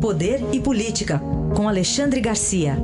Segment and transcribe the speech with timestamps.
[0.00, 1.20] Poder e Política,
[1.56, 2.76] com Alexandre Garcia.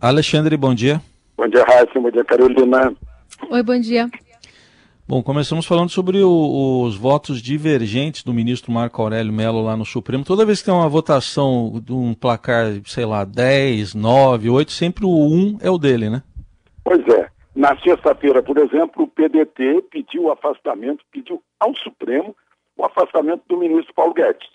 [0.00, 1.00] Alexandre, bom dia.
[1.36, 2.00] Bom dia, Raíssa.
[2.00, 2.92] Bom dia, Carolina.
[3.48, 4.10] Oi, bom dia.
[5.06, 9.84] Bom, começamos falando sobre o, os votos divergentes do ministro Marco Aurélio Mello lá no
[9.84, 10.24] Supremo.
[10.24, 15.06] Toda vez que tem uma votação de um placar, sei lá, 10, 9, 8, sempre
[15.06, 16.22] o 1 é o dele, né?
[16.84, 17.37] Pois é.
[17.54, 22.36] Na sexta-feira, por exemplo, o PDT pediu o afastamento, pediu ao Supremo
[22.76, 24.48] o afastamento do ministro Paulo Guedes.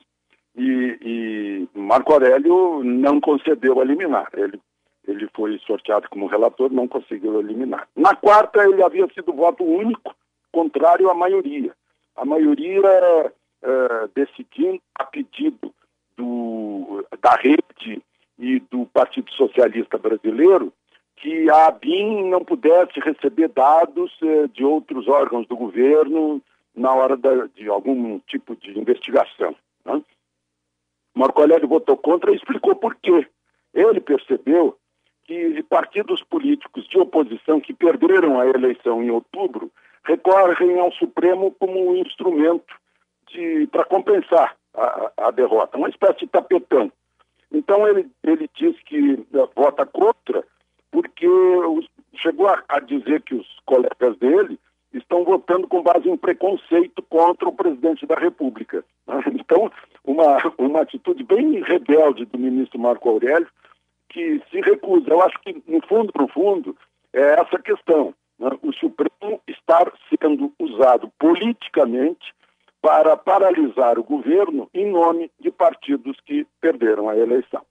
[0.55, 4.29] E, e Marco Aurélio não concedeu a liminar.
[4.33, 4.59] Ele,
[5.07, 7.87] ele foi sorteado como relator, não conseguiu eliminar.
[7.95, 10.15] Na quarta, ele havia sido voto único
[10.51, 11.73] contrário à maioria.
[12.15, 12.79] A maioria
[13.63, 15.73] uh, decidindo a pedido
[16.15, 18.01] do, da rede
[18.37, 20.71] e do Partido Socialista Brasileiro
[21.23, 26.41] que a ABIN não pudesse receber dados uh, de outros órgãos do governo
[26.75, 29.55] na hora da, de algum tipo de investigação.
[29.85, 30.01] Né?
[31.15, 33.25] Marco Aurélio votou contra e explicou por quê.
[33.73, 34.77] Ele percebeu
[35.23, 39.71] que partidos políticos de oposição que perderam a eleição em outubro
[40.03, 42.75] recorrem ao Supremo como um instrumento
[43.71, 46.91] para compensar a, a, derrota, uma espécie de tapetão.
[47.49, 50.32] Então ele, ele diz que uh, vota contra
[52.15, 54.59] chegou a, a dizer que os colegas dele
[54.93, 58.83] estão votando com base em preconceito contra o presidente da República.
[59.07, 59.23] Né?
[59.33, 59.71] Então,
[60.03, 63.47] uma, uma atitude bem rebelde do ministro Marco Aurélio,
[64.09, 65.09] que se recusa.
[65.09, 66.77] Eu acho que, no fundo, no fundo,
[67.11, 68.13] é essa questão.
[68.39, 68.49] Né?
[68.61, 72.33] O Supremo estar sendo usado politicamente
[72.81, 77.62] para paralisar o governo em nome de partidos que perderam a eleição.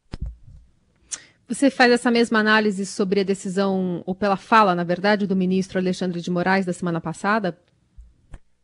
[1.52, 5.78] Você faz essa mesma análise sobre a decisão, ou pela fala, na verdade, do ministro
[5.78, 7.58] Alexandre de Moraes da semana passada?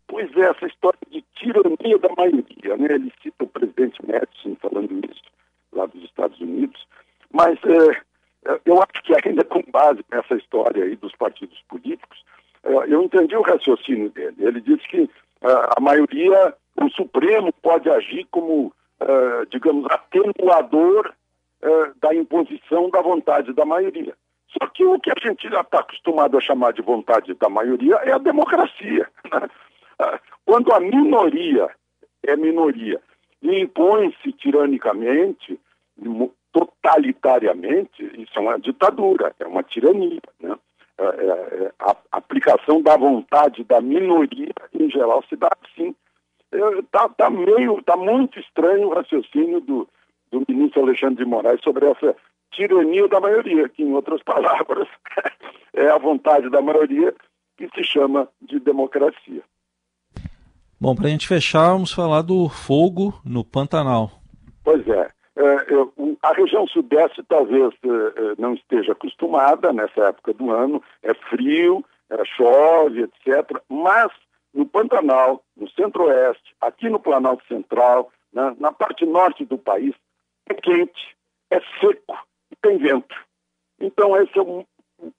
[0.06, 2.94] Pois é, essa história de tirania da maioria, né?
[2.94, 5.20] Ele cita o presidente Madison falando isso
[5.70, 6.82] lá dos Estados Unidos,
[7.30, 12.24] mas é, eu acho que ainda com base nessa história aí dos partidos políticos,
[12.64, 14.36] é, eu entendi o raciocínio dele.
[14.38, 15.10] Ele disse que
[15.42, 21.12] é, a maioria, o Supremo pode agir como, é, digamos, atenuador
[22.00, 24.14] da imposição da vontade da maioria.
[24.50, 27.96] Só que o que a gente já está acostumado a chamar de vontade da maioria
[27.96, 29.08] é a democracia.
[30.00, 30.20] Né?
[30.46, 31.68] Quando a minoria
[32.24, 33.00] é minoria
[33.42, 35.58] e impõe-se tiranicamente,
[36.52, 40.20] totalitariamente, isso é uma ditadura, é uma tirania.
[40.40, 40.56] Né?
[40.98, 45.94] É, é, é a aplicação da vontade da minoria, em geral, se dá assim.
[46.52, 49.88] Está é, tá meio, tá muito estranho o raciocínio do,
[50.30, 52.16] do ministro Alexandre de Moraes sobre essa
[52.52, 54.88] tirania da maioria, que, em outras palavras,
[55.74, 57.14] é a vontade da maioria
[57.56, 59.42] que se chama de democracia.
[60.80, 64.12] Bom, para a gente fechar, vamos falar do fogo no Pantanal.
[64.62, 65.08] Pois é.
[65.36, 65.42] É,
[66.22, 71.84] a região sudeste talvez é, é, não esteja acostumada nessa época do ano, é frio,
[72.10, 73.60] é, chove, etc.
[73.68, 74.10] Mas
[74.52, 79.94] no Pantanal, no centro-oeste, aqui no Planalto Central, na, na, parte norte do país,
[80.48, 81.16] é quente,
[81.50, 82.18] é seco
[82.50, 83.14] e tem vento.
[83.80, 84.64] Então esse é um,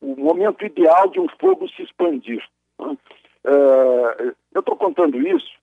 [0.01, 2.43] o momento ideal de um fogo se expandir.
[2.79, 2.97] Né?
[3.43, 5.57] É, eu estou contando isso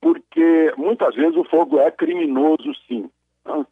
[0.00, 3.10] porque muitas vezes o fogo é criminoso, sim.
[3.44, 3.66] Né?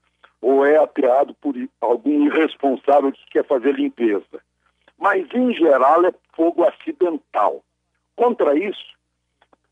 [0.44, 4.42] ou é ateado por algum irresponsável que quer fazer limpeza.
[4.98, 7.64] Mas, em geral, é fogo acidental.
[8.14, 8.94] Contra isso,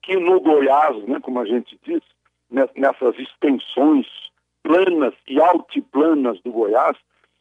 [0.00, 2.00] que no Goiás, né, como a gente diz,
[2.50, 4.06] nessas extensões
[4.62, 6.96] planas e altiplanas do Goiás,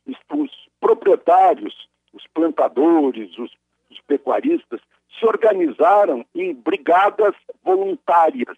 [0.07, 3.51] os proprietários, os plantadores, os,
[3.89, 4.81] os pecuaristas,
[5.17, 8.57] se organizaram em brigadas voluntárias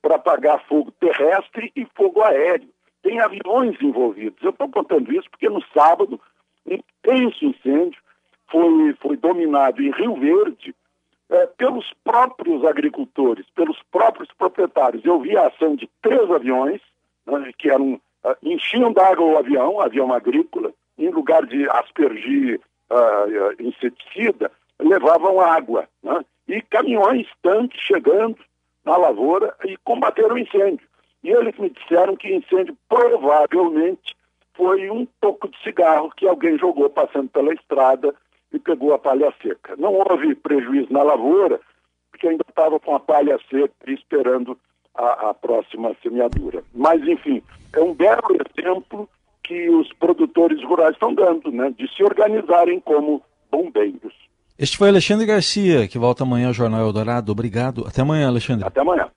[0.00, 2.68] para apagar fogo terrestre e fogo aéreo
[3.02, 4.42] tem aviões envolvidos.
[4.42, 6.20] Eu estou contando isso porque no sábado,
[6.64, 8.00] um intenso incêndio
[8.48, 10.74] foi, foi dominado em Rio Verde
[11.28, 15.04] é, pelos próprios agricultores, pelos próprios proprietários.
[15.04, 16.80] Eu vi a ação de três aviões,
[17.58, 22.60] que eram, uh, enchiam d'água o avião, avião agrícola, em lugar de aspergir
[22.90, 25.88] uh, inseticida, levavam água.
[26.02, 28.36] Né, e caminhões, tanques chegando
[28.84, 30.86] na lavoura e combateram o incêndio.
[31.22, 34.16] E eles me disseram que incêndio provavelmente
[34.54, 38.14] foi um toco de cigarro que alguém jogou passando pela estrada
[38.52, 39.76] e pegou a palha seca.
[39.76, 41.60] Não houve prejuízo na lavoura,
[42.10, 44.58] porque ainda estava com a palha seca esperando
[44.94, 46.62] a, a próxima semeadura.
[46.74, 47.42] Mas, enfim,
[47.72, 49.08] é um belo exemplo
[49.42, 54.14] que os produtores rurais estão dando, né, de se organizarem como bombeiros.
[54.58, 57.32] Este foi Alexandre Garcia, que volta amanhã ao Jornal Eldorado.
[57.32, 57.84] Obrigado.
[57.86, 58.66] Até amanhã, Alexandre.
[58.66, 59.08] Até amanhã.